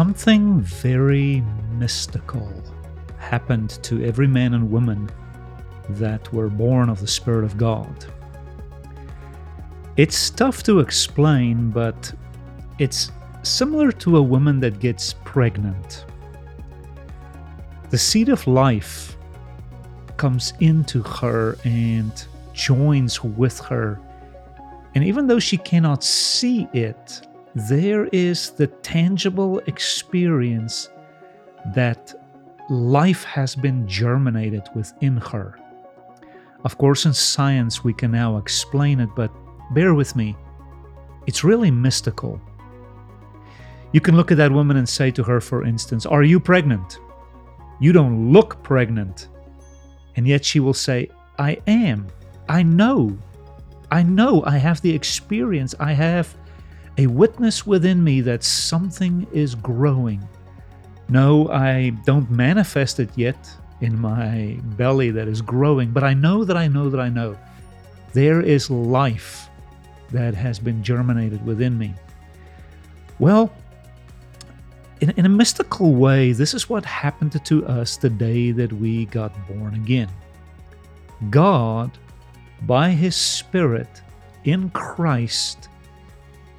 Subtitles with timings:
[0.00, 2.50] Something very mystical
[3.18, 5.10] happened to every man and woman
[5.90, 8.06] that were born of the Spirit of God.
[9.98, 12.14] It's tough to explain, but
[12.78, 16.06] it's similar to a woman that gets pregnant.
[17.90, 19.18] The seed of life
[20.16, 24.00] comes into her and joins with her.
[24.94, 27.20] And even though she cannot see it,
[27.54, 30.88] there is the tangible experience
[31.74, 32.14] that
[32.68, 35.58] life has been germinated within her.
[36.64, 39.32] Of course, in science, we can now explain it, but
[39.74, 40.36] bear with me,
[41.26, 42.40] it's really mystical.
[43.92, 46.98] You can look at that woman and say to her, for instance, Are you pregnant?
[47.80, 49.28] You don't look pregnant.
[50.16, 52.06] And yet she will say, I am.
[52.48, 53.16] I know.
[53.90, 54.44] I know.
[54.44, 55.74] I have the experience.
[55.80, 56.36] I have
[56.98, 60.26] a witness within me that something is growing.
[61.08, 66.44] No, I don't manifest it yet in my belly that is growing, but I know
[66.44, 67.36] that I know that I know.
[68.12, 69.48] There is life
[70.10, 71.94] that has been germinated within me.
[73.18, 73.52] Well,
[75.00, 79.06] in, in a mystical way, this is what happened to us the day that we
[79.06, 80.10] got born again.
[81.30, 81.96] God,
[82.62, 84.02] by His Spirit
[84.44, 85.69] in Christ,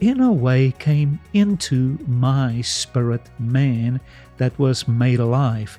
[0.02, 4.01] in a way came into my spirit man
[4.38, 5.78] that was made alive.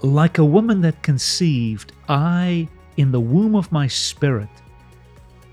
[0.00, 4.48] Like a woman that conceived, I, in the womb of my spirit,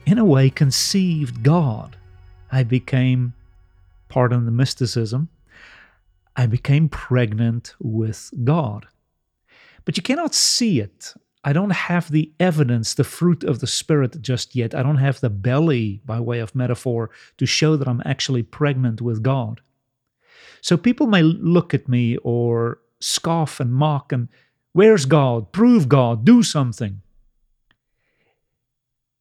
[0.06, 1.98] in a way conceived God.
[2.52, 3.34] I became,
[4.08, 5.28] pardon the mysticism,
[6.38, 8.88] I became pregnant with God.
[9.84, 11.14] But you cannot see it.
[11.48, 14.74] I don't have the evidence, the fruit of the Spirit just yet.
[14.74, 19.00] I don't have the belly, by way of metaphor, to show that I'm actually pregnant
[19.00, 19.62] with God.
[20.62, 24.28] So people may look at me or scoff and mock and,
[24.74, 25.52] where's God?
[25.52, 27.02] Prove God, do something.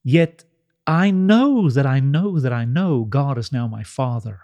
[0.02, 0.44] Yet
[0.86, 4.40] I know that I know that I know God is now my Father.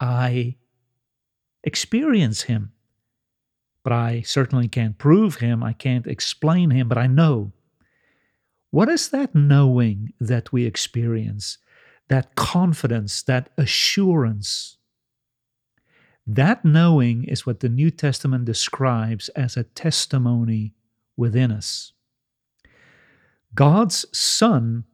[0.00, 0.56] I
[1.62, 2.72] experience Him
[3.82, 5.62] but I certainly can't prove him.
[5.62, 7.52] I can't explain him, but I know.
[8.70, 11.58] What is that knowing that we experience?
[12.08, 14.76] That confidence, that assurance?
[16.26, 20.74] That knowing is what the New Testament describes as a testimony
[21.16, 21.92] within us.
[23.54, 24.84] God's Son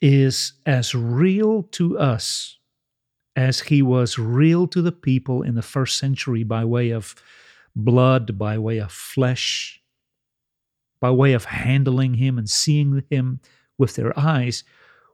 [0.00, 2.58] is as real to us
[3.36, 7.14] as he was real to the people in the first century by way of
[7.76, 9.82] blood, by way of flesh,
[10.98, 13.38] by way of handling him and seeing him
[13.78, 14.64] with their eyes,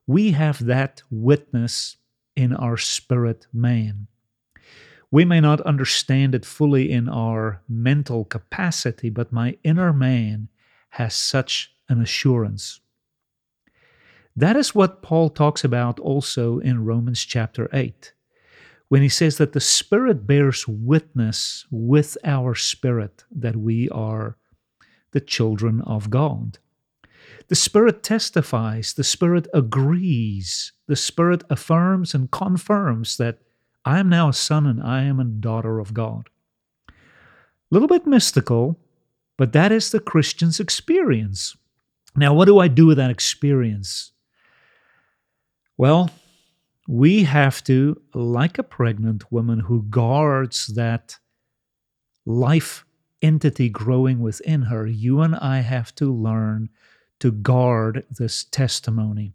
[0.06, 1.96] we have that witness
[2.36, 4.06] in our spirit man.
[5.10, 10.48] We may not understand it fully in our mental capacity, but my inner man
[10.90, 12.80] has such an assurance.
[14.34, 18.14] That is what Paul talks about also in Romans chapter 8
[18.92, 24.36] when he says that the Spirit bears witness with our spirit that we are
[25.12, 26.58] the children of God.
[27.48, 33.38] The Spirit testifies, the Spirit agrees, the Spirit affirms and confirms that
[33.82, 36.28] I am now a son and I am a daughter of God.
[36.90, 36.92] A
[37.70, 38.78] little bit mystical,
[39.38, 41.56] but that is the Christian's experience.
[42.14, 44.12] Now, what do I do with that experience?
[45.78, 46.10] Well,
[46.92, 51.16] we have to, like a pregnant woman who guards that
[52.26, 52.84] life
[53.22, 56.68] entity growing within her, you and I have to learn
[57.20, 59.32] to guard this testimony.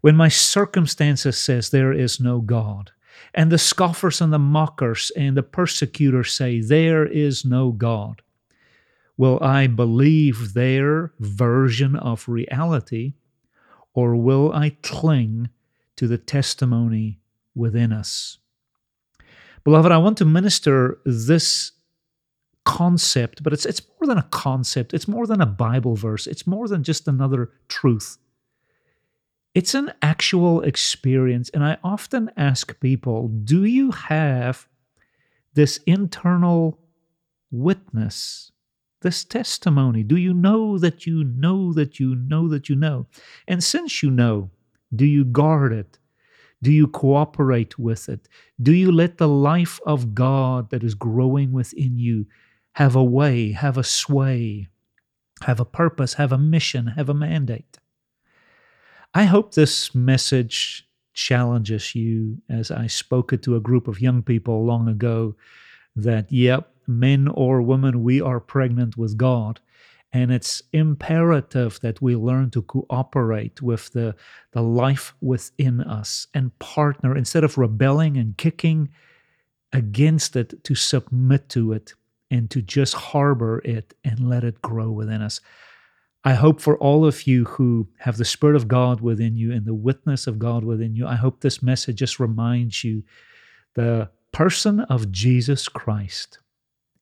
[0.00, 2.90] When my circumstances says there is no God,
[3.32, 8.22] and the scoffers and the mockers and the persecutors say there is no God,
[9.16, 13.12] will I believe their version of reality,
[13.94, 15.50] or will I cling
[16.00, 17.20] to the testimony
[17.54, 18.38] within us.
[19.64, 21.72] Beloved, I want to minister this
[22.64, 26.46] concept, but it's, it's more than a concept, it's more than a Bible verse, it's
[26.46, 28.16] more than just another truth.
[29.54, 31.50] It's an actual experience.
[31.50, 34.66] And I often ask people do you have
[35.52, 36.78] this internal
[37.50, 38.52] witness,
[39.02, 40.02] this testimony?
[40.02, 43.06] Do you know that you know that you know that you know?
[43.46, 44.48] And since you know,
[44.94, 45.98] do you guard it?
[46.62, 48.28] Do you cooperate with it?
[48.62, 52.26] Do you let the life of God that is growing within you
[52.72, 54.68] have a way, have a sway,
[55.42, 57.78] have a purpose, have a mission, have a mandate?
[59.14, 64.22] I hope this message challenges you as I spoke it to a group of young
[64.22, 65.34] people long ago
[65.96, 69.60] that, yep, men or women, we are pregnant with God.
[70.12, 74.16] And it's imperative that we learn to cooperate with the,
[74.52, 78.88] the life within us and partner instead of rebelling and kicking
[79.72, 81.94] against it, to submit to it
[82.30, 85.40] and to just harbor it and let it grow within us.
[86.24, 89.64] I hope for all of you who have the Spirit of God within you and
[89.64, 93.04] the witness of God within you, I hope this message just reminds you
[93.74, 96.38] the person of Jesus Christ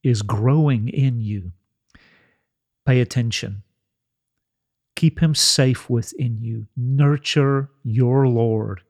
[0.02, 1.52] is growing in you.
[2.88, 3.64] Pay attention.
[4.96, 6.68] Keep him safe within you.
[6.74, 8.80] Nurture your Lord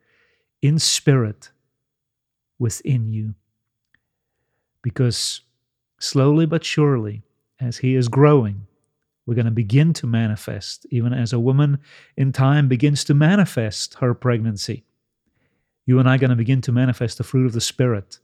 [0.62, 1.50] in spirit
[2.60, 3.34] within you.
[4.82, 5.40] Because
[5.98, 7.24] slowly but surely,
[7.58, 8.68] as he is growing,
[9.26, 11.78] we're going to begin to manifest, even as a woman
[12.16, 14.84] in time begins to manifest her pregnancy.
[15.86, 18.20] You and I are going to begin to manifest the fruit of the Spirit,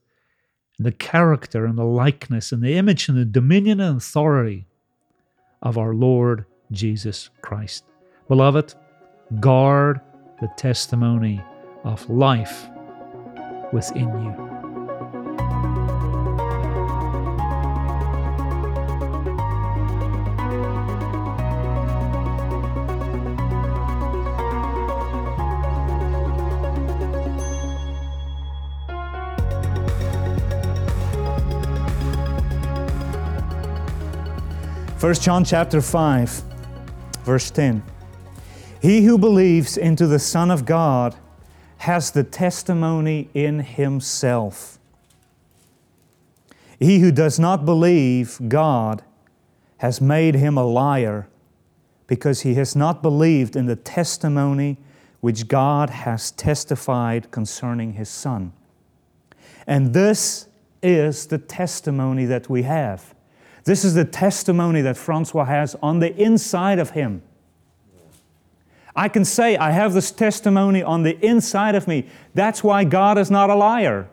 [0.78, 4.68] the character and the likeness and the image and the dominion and authority
[5.64, 7.84] of our Lord Jesus Christ.
[8.28, 8.74] Beloved,
[9.40, 10.00] guard
[10.40, 11.42] the testimony
[11.84, 12.68] of life
[13.72, 14.53] within you.
[35.04, 36.30] 1 John chapter 5,
[37.24, 37.82] verse 10.
[38.80, 41.14] He who believes into the Son of God
[41.76, 44.78] has the testimony in himself.
[46.80, 49.02] He who does not believe God
[49.76, 51.28] has made him a liar
[52.06, 54.78] because he has not believed in the testimony
[55.20, 58.54] which God has testified concerning his Son.
[59.66, 60.48] And this
[60.82, 63.13] is the testimony that we have
[63.64, 67.22] this is the testimony that Francois has on the inside of him.
[68.96, 72.06] I can say, I have this testimony on the inside of me.
[72.34, 74.08] That's why God is not a liar.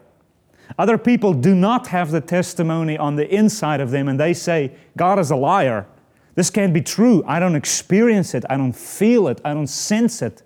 [0.77, 4.73] Other people do not have the testimony on the inside of them and they say,
[4.97, 5.85] God is a liar.
[6.35, 7.23] This can't be true.
[7.27, 8.45] I don't experience it.
[8.49, 9.41] I don't feel it.
[9.43, 10.43] I don't sense it.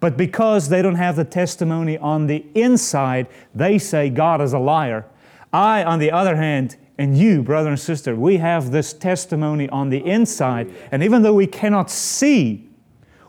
[0.00, 4.58] But because they don't have the testimony on the inside, they say God is a
[4.58, 5.06] liar.
[5.52, 9.88] I, on the other hand, and you, brother and sister, we have this testimony on
[9.88, 10.70] the inside.
[10.90, 12.68] And even though we cannot see,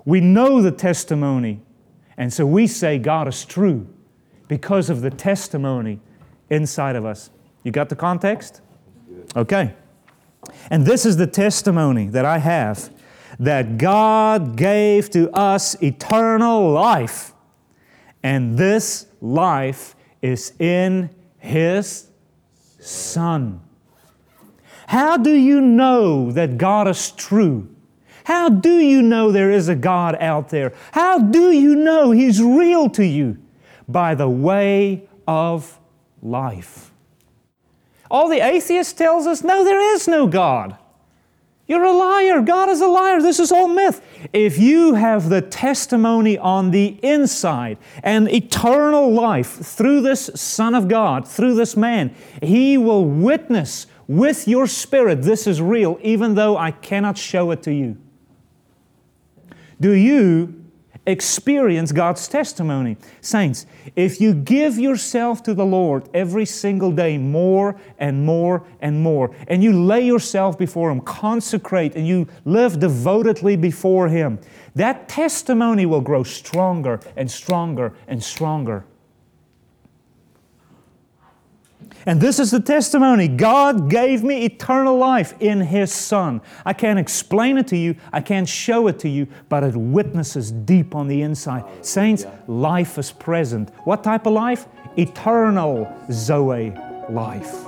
[0.06, 1.62] we know the testimony.
[2.18, 3.88] And so we say God is true
[4.48, 6.00] because of the testimony
[6.50, 7.30] inside of us.
[7.64, 8.62] You got the context?
[9.36, 9.74] Okay.
[10.70, 12.90] And this is the testimony that I have
[13.40, 17.34] that God gave to us eternal life.
[18.22, 21.10] And this life is in
[21.40, 22.10] His
[22.86, 23.62] Son.
[24.88, 27.70] How do you know that God is true?
[28.26, 30.74] How do you know there is a God out there?
[30.92, 33.38] How do you know He's real to you?
[33.88, 35.80] By the way of
[36.22, 36.92] life.
[38.10, 40.78] All the atheists tells us, no, there is no God.
[41.66, 42.42] You're a liar.
[42.42, 43.22] God is a liar.
[43.22, 44.02] This is all myth.
[44.34, 50.88] If you have the testimony on the inside and eternal life through this Son of
[50.90, 56.58] God, through this man, He will witness with your spirit this is real, even though
[56.58, 57.98] I cannot show it to you.
[59.80, 60.63] Do you
[61.06, 62.98] experience God's testimony.
[63.22, 69.02] Saints, if you give yourself to the Lord every single day more and more and
[69.02, 74.40] more, and you lay yourself before Him, consecrate, and you live devotedly before Him,
[74.76, 78.86] that testimony will grow stronger and stronger and stronger.
[82.06, 86.42] And this is the testimony God gave me eternal life in His Son.
[86.66, 90.52] I can't explain it to you, I can't show it to you, but it witnesses
[90.52, 91.64] deep on the inside.
[91.86, 93.70] Saints, life is present.
[93.86, 94.68] What type of life?
[94.98, 96.74] Eternal Zoe
[97.10, 97.66] life.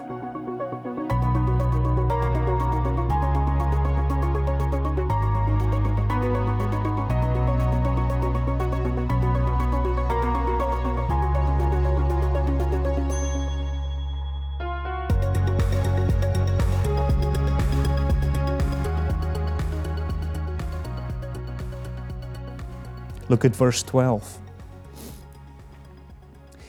[23.36, 24.38] Look at verse 12.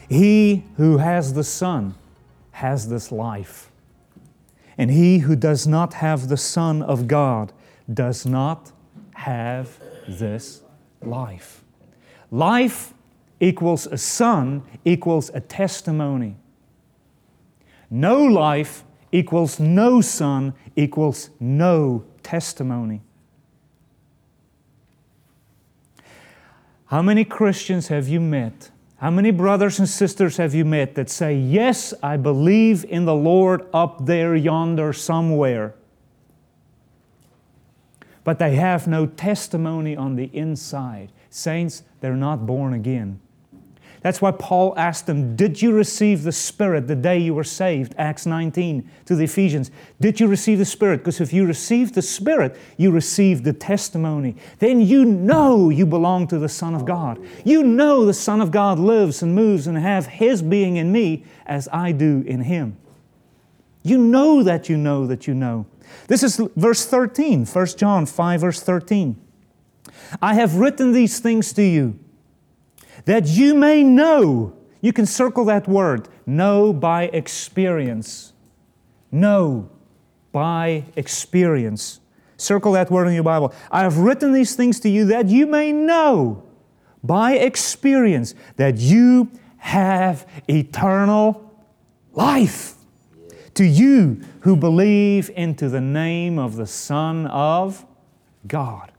[0.09, 1.95] He who has the Son
[2.51, 3.71] has this life.
[4.77, 7.53] And he who does not have the Son of God
[7.95, 8.73] does not
[9.15, 10.63] have this
[11.01, 11.63] life.
[12.33, 12.95] Life
[13.39, 16.35] equals a son equals a testimony.
[17.89, 18.83] No life
[19.13, 23.03] equals no son equals no testimony.
[26.87, 28.71] How many Christians have you met?
[28.99, 33.15] How many brothers and sisters have you met that say, Yes, I believe in the
[33.15, 35.75] Lord up there, yonder, somewhere?
[38.25, 41.13] But they have no testimony on the inside.
[41.29, 43.21] Saints, they're not born again.
[44.07, 47.93] That's why Paul asked them, Did you receive the Spirit the day you were saved?
[47.99, 49.73] Acts 19 to the Ephesians.
[50.01, 50.99] Did you receive the Spirit?
[50.99, 54.37] Because if you received the Spirit, you received the testimony.
[54.61, 57.19] Then you know you belong to the Son of God.
[57.45, 61.25] You know the Son of God lives and moves and have His being in me
[61.45, 62.77] as I do in Him.
[63.83, 65.67] You know that you know that you know.
[66.07, 69.21] This is verse 13, 1 John 5, verse 13.
[70.23, 71.99] I have written these things to you
[73.07, 74.53] that you may know.
[74.81, 78.33] You can circle that word, know by experience.
[79.11, 79.71] Know
[80.33, 82.01] by experience.
[82.37, 83.55] Circle that word in your Bible.
[83.71, 86.43] I have written these things to you that you may know
[87.03, 91.55] by experience that you have eternal
[92.13, 92.75] life.
[93.55, 97.87] To you who believe into the name of the Son of
[98.47, 98.93] God.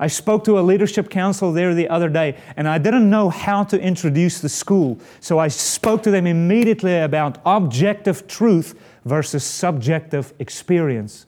[0.00, 3.64] I spoke to a leadership council there the other day, and I didn't know how
[3.64, 4.98] to introduce the school.
[5.20, 11.26] So I spoke to them immediately about objective truth versus subjective experience.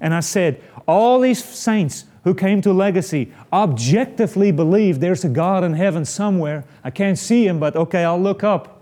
[0.00, 5.64] And I said, all these saints who came to Legacy objectively believe there's a God
[5.64, 6.64] in heaven somewhere.
[6.84, 8.72] I can't see him, but okay, I'll look up.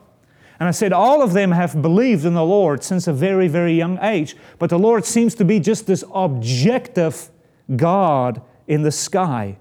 [0.60, 3.72] And I said, all of them have believed in the Lord since a very, very
[3.72, 7.30] young age, but the Lord seems to be just this objective
[7.74, 9.56] God in the sky.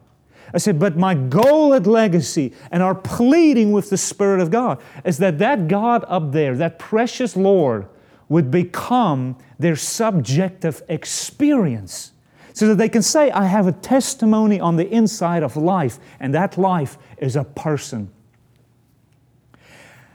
[0.53, 4.81] I said, but my goal at Legacy and our pleading with the Spirit of God
[5.03, 7.87] is that that God up there, that precious Lord,
[8.29, 12.11] would become their subjective experience
[12.53, 16.33] so that they can say, I have a testimony on the inside of life, and
[16.35, 18.11] that life is a person.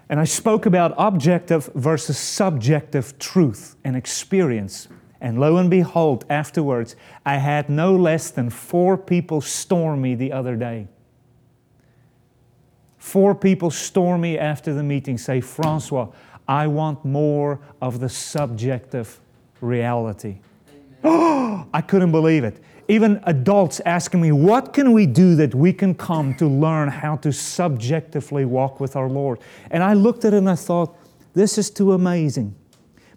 [0.09, 4.89] And I spoke about objective versus subjective truth and experience.
[5.21, 6.95] And lo and behold, afterwards,
[7.27, 10.87] I had no less than four people storm me the other day.
[12.99, 16.09] Four people storm me after the meeting, say, Francois,
[16.47, 19.21] I want more of the subjective
[19.61, 20.39] reality.
[21.05, 22.61] Oh, I couldn't believe it.
[22.89, 27.17] Even adults asking me, What can we do that we can come to learn how
[27.17, 29.41] to subjectively walk with our Lord?
[29.71, 30.97] And I looked at it and I thought,
[31.35, 32.55] This is too amazing.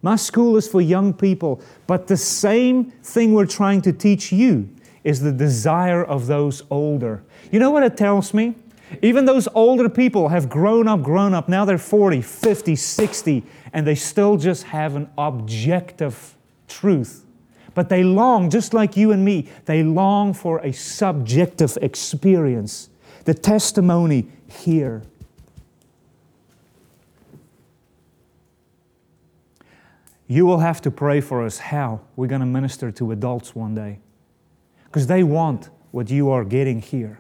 [0.02, 4.70] My school is for young people, but the same thing we're trying to teach you
[5.04, 7.24] is the desire of those older.
[7.52, 8.56] You know what it tells me?
[9.02, 11.48] Even those older people have grown up, grown up.
[11.48, 13.44] Now they're 40, 50, 60,
[13.74, 16.36] and they still just have an objective
[16.68, 17.26] truth.
[17.74, 22.90] But they long, just like you and me, they long for a subjective experience.
[23.24, 25.04] The testimony here.
[30.32, 33.76] You will have to pray for us how we're going to minister to adults one
[33.76, 34.00] day.
[34.86, 37.20] Because they want what you are getting here.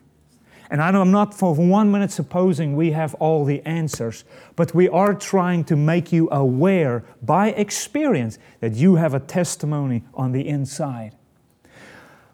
[0.69, 4.23] And I'm not for one minute supposing we have all the answers,
[4.55, 10.05] but we are trying to make you aware by experience that you have a testimony
[10.13, 11.17] on the inside.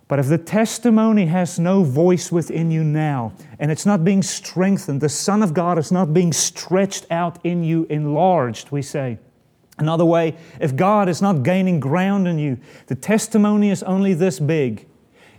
[0.08, 5.02] But if the testimony has no voice within you now, and it's not being strengthened,
[5.02, 9.18] the Son of God is not being stretched out in you, enlarged, we say,
[9.80, 12.58] Another way, if God is not gaining ground in you,
[12.88, 14.88] the testimony is only this big.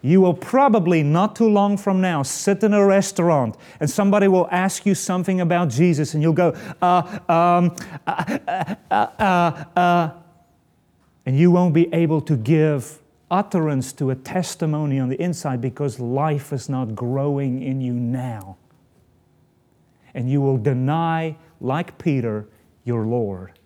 [0.01, 4.49] You will probably not too long from now sit in a restaurant and somebody will
[4.53, 7.75] ask you something about Jesus and you'll go, uh, um,
[8.07, 10.11] uh, uh, uh, uh
[11.27, 16.01] and you won't be able to give utterance to a testimony on the inside because
[16.01, 18.57] life is not growing in you now.
[20.15, 22.47] And you will deny, like Peter,
[22.85, 23.58] your Lord.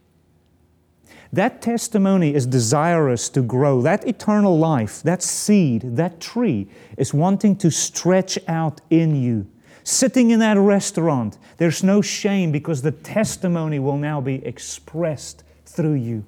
[1.32, 3.80] That testimony is desirous to grow.
[3.80, 9.46] That eternal life, that seed, that tree is wanting to stretch out in you.
[9.82, 15.94] Sitting in that restaurant, there's no shame because the testimony will now be expressed through
[15.94, 16.24] you.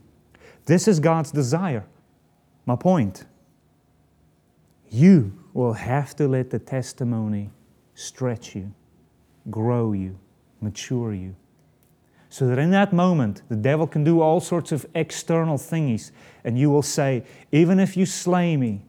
[0.64, 1.84] This is God's desire.
[2.64, 3.26] My point.
[4.88, 7.50] You will have to let the testimony
[7.94, 8.72] stretch you,
[9.50, 10.18] grow you,
[10.60, 11.36] mature you.
[12.34, 16.10] So that in that moment, the devil can do all sorts of external thingies,
[16.42, 17.22] and you will say,
[17.52, 18.82] Even if you slay me,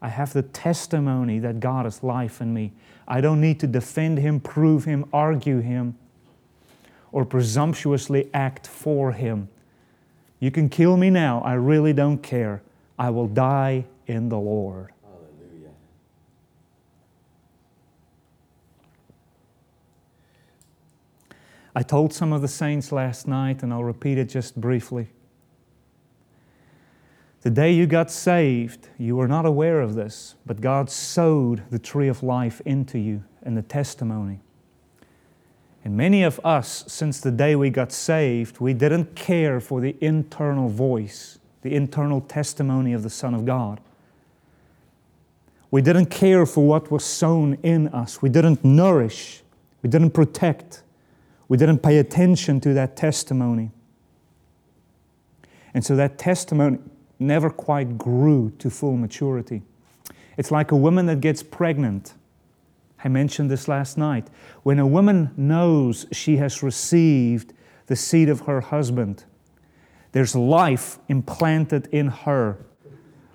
[0.00, 2.74] I have the testimony that God is life in me.
[3.08, 5.98] I don't need to defend Him, prove Him, argue Him,
[7.10, 9.48] or presumptuously act for Him.
[10.38, 12.62] You can kill me now, I really don't care.
[13.00, 14.92] I will die in the Lord.
[21.74, 25.08] I told some of the saints last night, and I'll repeat it just briefly.
[27.40, 31.78] The day you got saved, you were not aware of this, but God sowed the
[31.78, 34.40] tree of life into you and the testimony.
[35.84, 39.96] And many of us, since the day we got saved, we didn't care for the
[40.00, 43.80] internal voice, the internal testimony of the Son of God.
[45.72, 48.22] We didn't care for what was sown in us.
[48.22, 49.42] We didn't nourish.
[49.82, 50.84] We didn't protect.
[51.52, 53.72] We didn't pay attention to that testimony.
[55.74, 56.78] And so that testimony
[57.18, 59.60] never quite grew to full maturity.
[60.38, 62.14] It's like a woman that gets pregnant.
[63.04, 64.28] I mentioned this last night.
[64.62, 67.52] When a woman knows she has received
[67.84, 69.24] the seed of her husband,
[70.12, 72.64] there's life implanted in her.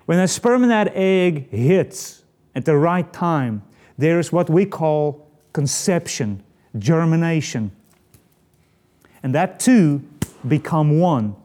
[0.06, 2.24] When that sperm and that egg hits
[2.56, 3.62] at the right time,
[3.96, 6.42] there's what we call conception,
[6.76, 7.70] germination.
[9.22, 10.02] And that two
[10.46, 11.36] become one.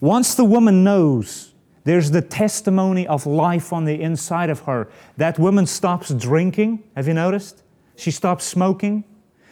[0.00, 1.52] Once the woman knows
[1.84, 6.82] there's the testimony of life on the inside of her, that woman stops drinking.
[6.96, 7.62] Have you noticed?
[7.96, 9.04] She stops smoking.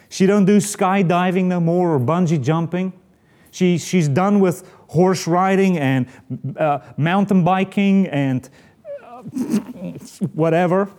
[0.09, 2.93] She don't do skydiving no more or bungee jumping.
[3.51, 6.07] She, she's done with horse riding and
[6.57, 8.49] uh, mountain biking and
[9.03, 9.21] uh,
[10.33, 10.89] whatever.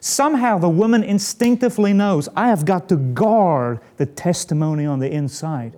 [0.00, 5.76] Somehow the woman instinctively knows I have got to guard the testimony on the inside.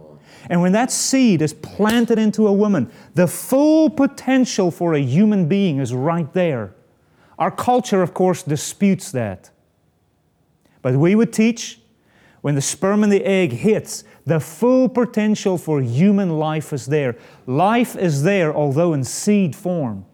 [0.48, 5.48] And when that seed is planted into a woman, the full potential for a human
[5.48, 6.74] being is right there.
[7.38, 9.50] Our culture, of course, disputes that.
[10.82, 11.80] But we would teach
[12.40, 17.16] when the sperm and the egg hits, the full potential for human life is there.
[17.46, 20.06] Life is there, although in seed form.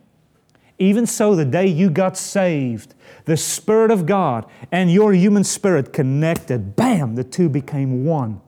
[0.78, 5.92] Even so, the day you got saved, the Spirit of God and your human spirit
[5.92, 8.40] connected, bam, the two became one.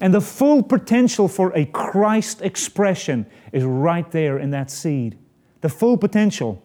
[0.00, 5.18] And the full potential for a Christ expression is right there in that seed.
[5.60, 6.62] The full potential.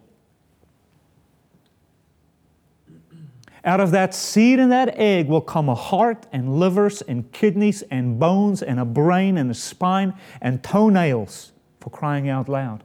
[3.62, 7.82] Out of that seed and that egg will come a heart and livers and kidneys
[7.82, 12.82] and bones and a brain and a spine and toenails for crying out loud.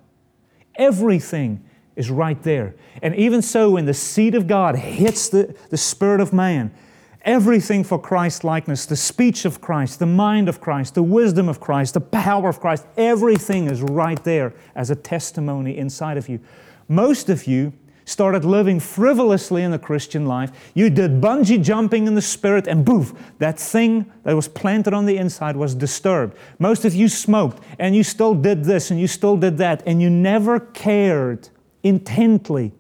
[0.76, 1.64] Everything
[1.96, 2.76] is right there.
[3.02, 6.74] And even so, when the seed of God hits the, the spirit of man,
[7.22, 11.60] everything for Christ likeness the speech of Christ, the mind of Christ, the wisdom of
[11.60, 16.40] Christ, the power of Christ everything is right there as a testimony inside of you.
[16.88, 17.74] Most of you
[18.06, 20.52] started living frivolously in the Christian life.
[20.76, 25.08] You did bungee jumping in the spirit, and boof, that thing that was planted on
[25.08, 26.38] the inside was disturbed.
[26.60, 30.02] Most of you smoked, and you still did this, and you still did that, and
[30.04, 31.50] you never cared
[31.86, 32.74] intently,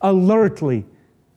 [0.00, 0.86] alertly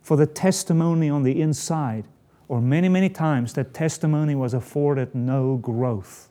[0.00, 2.04] for the testimony on the inside
[2.46, 6.28] or many, many times that testimony was afforded no growth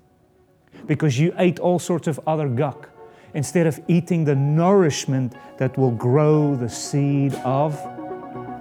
[0.88, 2.90] because you ate all sorts of other guck
[3.34, 7.76] instead of eating the nourishment that will grow the seed of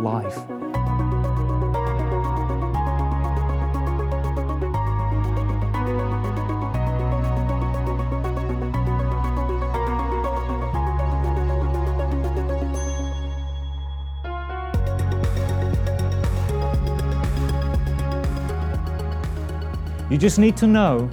[0.00, 0.67] life.
[20.11, 21.11] You just need to know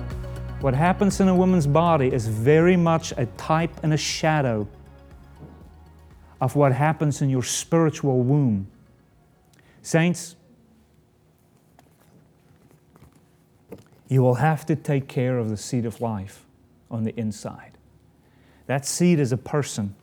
[0.61, 4.67] what happens in a woman's body is very much a type and a shadow
[6.39, 8.67] of what happens in your spiritual womb.
[9.81, 10.37] Saints,
[14.07, 16.45] you will have to take care of the seed of life
[16.89, 17.77] on the inside.
[18.65, 19.93] That seed is a person,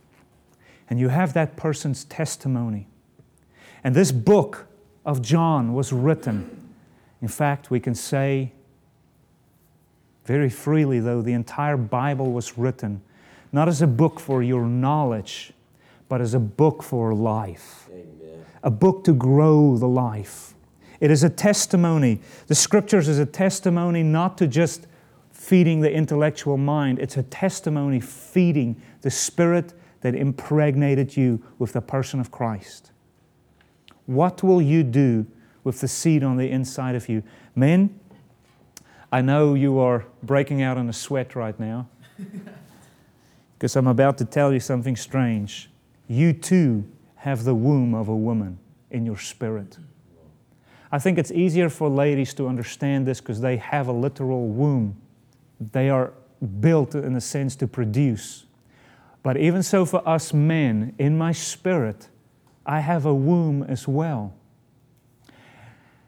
[0.90, 2.88] and you have that person's testimony.
[3.82, 4.66] And this book
[5.06, 6.74] of John was written.
[7.22, 8.52] In fact, we can say
[10.24, 13.02] very freely, though, the entire Bible was written
[13.52, 15.52] not as a book for your knowledge,
[16.08, 18.44] but as a book for life, Amen.
[18.62, 20.54] a book to grow the life.
[21.00, 22.20] It is a testimony.
[22.46, 24.86] The scriptures is a testimony not to just
[25.30, 31.80] feeding the intellectual mind, it's a testimony feeding the spirit that impregnated you with the
[31.80, 32.92] person of Christ.
[34.06, 35.26] What will you do
[35.64, 37.22] with the seed on the inside of you?
[37.54, 37.98] Men,
[39.12, 41.86] I know you are breaking out in a sweat right now
[43.58, 45.70] because I'm about to tell you something strange.
[46.08, 46.84] You too
[47.16, 48.58] have the womb of a woman
[48.90, 49.76] in your spirit.
[50.90, 54.96] I think it's easier for ladies to understand this because they have a literal womb.
[55.60, 56.14] They are
[56.60, 58.46] built, in a sense, to produce.
[59.22, 62.08] But even so, for us men, in my spirit,
[62.66, 64.34] I have a womb as well.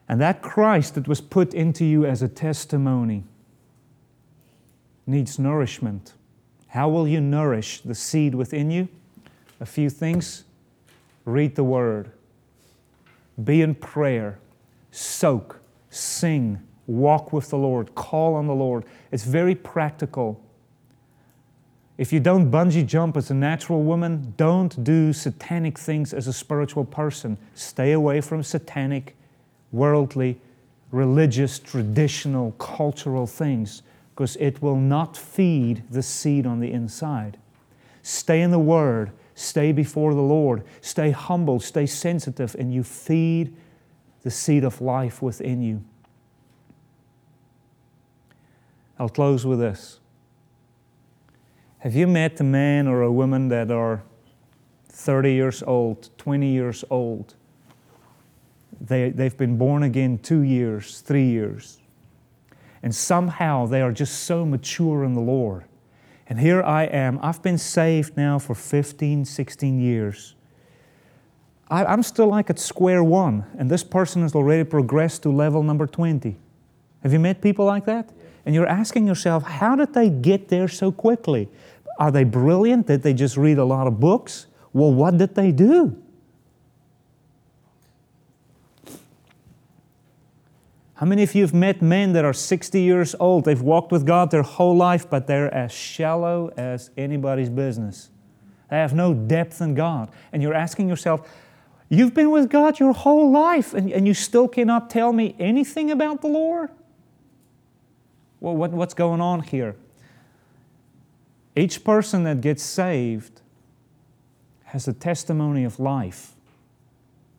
[0.09, 3.25] And that Christ that was put into you as a testimony
[5.07, 6.15] needs nourishment.
[6.69, 8.89] How will you nourish the seed within you?
[9.61, 10.45] A few things.
[11.25, 12.11] Read the Word,
[13.43, 14.39] be in prayer,
[14.91, 18.85] soak, sing, walk with the Lord, call on the Lord.
[19.11, 20.41] It's very practical.
[21.97, 26.33] If you don't bungee jump as a natural woman, don't do satanic things as a
[26.33, 27.39] spiritual person.
[27.55, 29.17] Stay away from satanic,
[29.75, 30.41] worldly,
[30.93, 33.83] religious, traditional, cultural things
[34.15, 37.37] because it will not feed the seed on the inside.
[38.03, 43.55] Stay in the Word, stay before the Lord, stay humble, stay sensitive, and you feed
[44.23, 45.83] the seed of life within you.
[48.99, 49.99] I'll close with this.
[51.79, 54.05] Have you met a man or a woman that are
[54.89, 57.35] 30 years old, 20 years old?
[58.81, 61.81] They, they've been born again two years, three years.
[62.83, 65.65] And somehow they are just so mature in the Lord.
[66.27, 67.19] And here I am.
[67.23, 70.35] I've been saved now for 15, 16 years.
[71.71, 75.63] I, I'm still like at square one, and this person has already progressed to level
[75.63, 76.37] number 20.
[77.03, 78.11] Have you met people like that?
[78.47, 81.49] And you're asking yourself, how did they get there so quickly?
[81.99, 82.87] Are they brilliant?
[82.87, 84.47] Did they just read a lot of books?
[84.73, 86.01] Well, what did they do?
[90.95, 93.45] How many of you have met men that are 60 years old?
[93.45, 98.11] They've walked with God their whole life, but they're as shallow as anybody's business.
[98.71, 100.11] They have no depth in God.
[100.33, 101.29] And you're asking yourself,
[101.89, 105.91] You've been with God your whole life, and, and you still cannot tell me anything
[105.91, 106.71] about the Lord?
[108.41, 109.77] Well, what, what's going on here?
[111.55, 113.43] Each person that gets saved
[114.65, 116.33] has a testimony of life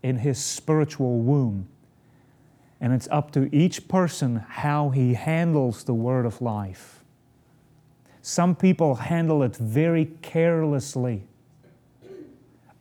[0.02, 1.68] in his spiritual womb.
[2.82, 7.04] And it's up to each person how he handles the word of life.
[8.22, 11.24] Some people handle it very carelessly,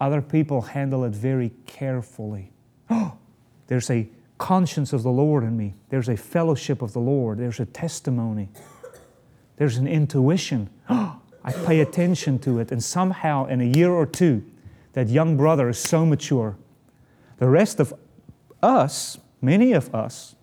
[0.00, 2.52] other people handle it very carefully.
[3.66, 7.60] There's a conscience of the Lord in me, there's a fellowship of the Lord, there's
[7.60, 8.48] a testimony,
[9.56, 10.68] there's an intuition.
[10.88, 14.44] I pay attention to it, and somehow in a year or two,
[14.94, 16.56] that young brother is so mature.
[17.38, 17.92] The rest of
[18.62, 20.34] us, many of us,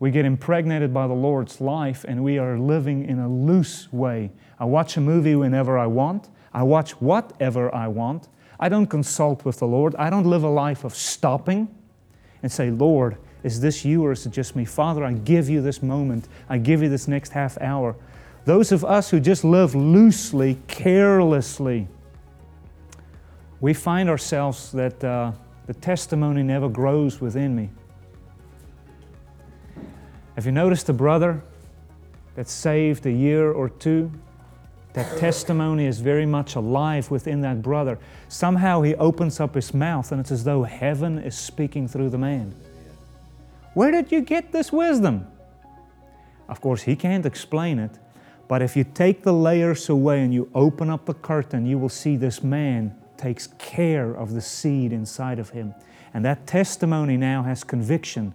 [0.00, 4.30] we get impregnated by the Lord's life and we are living in a loose way.
[4.58, 8.28] I watch a movie whenever I want, I watch whatever I want.
[8.60, 9.94] I don't consult with the Lord.
[9.96, 11.68] I don't live a life of stopping
[12.42, 14.64] and say, Lord, is this you or is it just me?
[14.64, 16.26] Father, I give you this moment.
[16.48, 17.94] I give you this next half hour.
[18.44, 21.86] Those of us who just live loosely, carelessly,
[23.60, 25.32] we find ourselves that uh,
[25.68, 27.68] the testimony never grows within me.
[30.34, 31.42] Have you noticed a brother
[32.34, 34.10] that's saved a year or two?
[34.94, 37.98] That testimony is very much alive within that brother.
[38.28, 42.18] Somehow he opens up his mouth and it's as though heaven is speaking through the
[42.18, 42.54] man.
[43.74, 45.26] Where did you get this wisdom?
[46.48, 47.98] Of course, he can't explain it,
[48.48, 51.90] but if you take the layers away and you open up the curtain, you will
[51.90, 55.74] see this man takes care of the seed inside of him.
[56.14, 58.34] And that testimony now has conviction.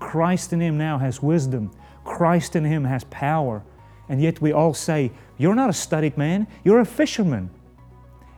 [0.00, 1.70] Christ in him now has wisdom.
[2.04, 3.62] Christ in him has power.
[4.08, 7.50] And yet we all say, You're not a studied man, you're a fisherman.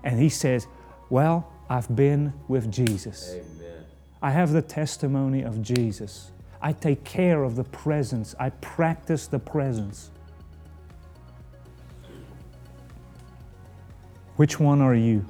[0.03, 0.67] And he says,
[1.09, 3.31] Well, I've been with Jesus.
[3.33, 3.85] Amen.
[4.21, 6.31] I have the testimony of Jesus.
[6.61, 10.11] I take care of the presence, I practice the presence.
[14.37, 15.25] Which one are you?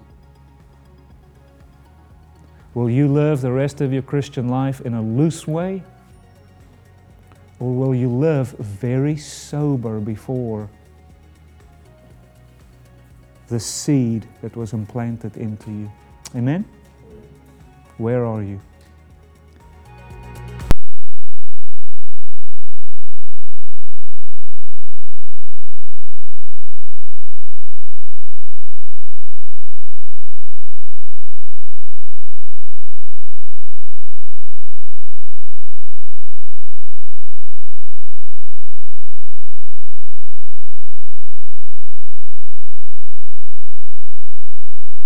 [2.74, 5.82] Will you live the rest of your Christian life in a loose way?
[7.60, 10.68] Or will you live very sober before
[13.48, 15.92] the seed that was implanted into you?
[16.34, 16.64] Amen?
[17.98, 18.60] Where are you?